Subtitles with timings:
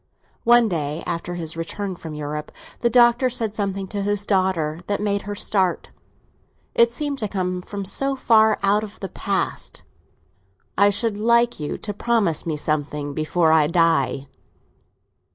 [0.45, 4.99] One day, after his return from Europe, the Doctor said something to his daughter that
[4.99, 9.83] made her start—it seemed to come from so far out of the past.
[10.75, 14.27] "I should like you to promise me something before I die."